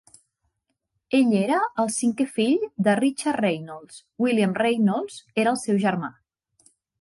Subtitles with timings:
[1.17, 6.11] Ell era el cinquè fill de Richard Rainolds; William Rainolds era el seu germà.